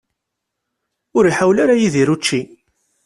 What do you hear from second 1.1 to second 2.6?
Ur iḥawel ara Yidir učči.